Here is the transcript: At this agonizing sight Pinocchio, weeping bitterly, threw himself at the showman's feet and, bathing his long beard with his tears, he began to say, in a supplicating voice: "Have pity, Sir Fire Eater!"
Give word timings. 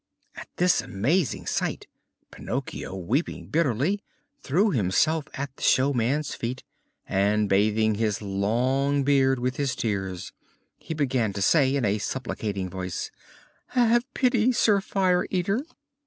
At 0.35 0.49
this 0.55 0.81
agonizing 0.81 1.45
sight 1.45 1.85
Pinocchio, 2.31 2.95
weeping 2.95 3.49
bitterly, 3.49 4.01
threw 4.41 4.71
himself 4.71 5.25
at 5.35 5.55
the 5.55 5.61
showman's 5.61 6.33
feet 6.33 6.63
and, 7.05 7.47
bathing 7.47 7.93
his 7.93 8.19
long 8.19 9.03
beard 9.03 9.37
with 9.37 9.57
his 9.57 9.75
tears, 9.75 10.31
he 10.79 10.95
began 10.95 11.33
to 11.33 11.41
say, 11.43 11.75
in 11.75 11.85
a 11.85 11.99
supplicating 11.99 12.67
voice: 12.67 13.11
"Have 13.67 14.11
pity, 14.15 14.51
Sir 14.51 14.81
Fire 14.81 15.27
Eater!" 15.29 15.63